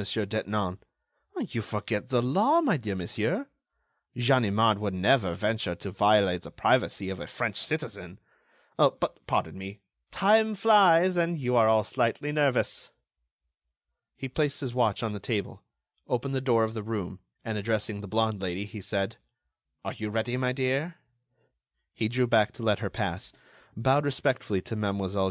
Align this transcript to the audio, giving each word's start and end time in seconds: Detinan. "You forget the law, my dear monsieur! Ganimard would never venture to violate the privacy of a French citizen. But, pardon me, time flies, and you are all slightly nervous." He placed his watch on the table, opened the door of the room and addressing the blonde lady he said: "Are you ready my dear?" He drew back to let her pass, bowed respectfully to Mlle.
Detinan. 0.00 0.78
"You 1.38 1.60
forget 1.60 2.08
the 2.08 2.22
law, 2.22 2.62
my 2.62 2.78
dear 2.78 2.94
monsieur! 2.94 3.50
Ganimard 4.16 4.78
would 4.78 4.94
never 4.94 5.34
venture 5.34 5.74
to 5.74 5.90
violate 5.90 6.40
the 6.40 6.50
privacy 6.50 7.10
of 7.10 7.20
a 7.20 7.26
French 7.26 7.58
citizen. 7.58 8.18
But, 8.78 9.26
pardon 9.26 9.58
me, 9.58 9.80
time 10.10 10.54
flies, 10.54 11.18
and 11.18 11.36
you 11.38 11.54
are 11.54 11.68
all 11.68 11.84
slightly 11.84 12.32
nervous." 12.32 12.90
He 14.16 14.26
placed 14.26 14.62
his 14.62 14.72
watch 14.72 15.02
on 15.02 15.12
the 15.12 15.20
table, 15.20 15.62
opened 16.08 16.34
the 16.34 16.40
door 16.40 16.64
of 16.64 16.72
the 16.72 16.82
room 16.82 17.20
and 17.44 17.58
addressing 17.58 18.00
the 18.00 18.08
blonde 18.08 18.40
lady 18.40 18.64
he 18.64 18.80
said: 18.80 19.18
"Are 19.84 19.92
you 19.92 20.08
ready 20.08 20.38
my 20.38 20.52
dear?" 20.52 20.94
He 21.92 22.08
drew 22.08 22.26
back 22.26 22.52
to 22.52 22.62
let 22.62 22.78
her 22.78 22.88
pass, 22.88 23.34
bowed 23.76 24.06
respectfully 24.06 24.62
to 24.62 24.76
Mlle. 24.76 25.10